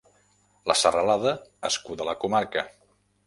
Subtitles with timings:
[0.71, 1.33] La serralada
[1.71, 2.65] escuda la comarca.